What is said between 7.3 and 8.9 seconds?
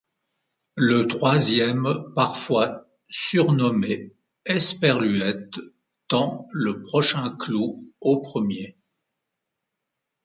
clou au premier.